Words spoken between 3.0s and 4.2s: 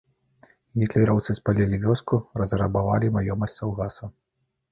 маёмасць саўгаса.